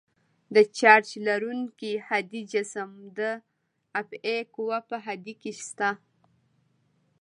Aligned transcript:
د 0.55 0.57
چارج 0.77 1.09
لرونکي 1.27 1.91
هادي 2.07 2.41
جسم 2.53 2.89
د 3.17 3.19
دافعې 3.93 4.37
قوه 4.55 4.79
په 4.89 4.95
هادې 5.05 5.33
کې 5.41 5.51
شته. 5.63 5.89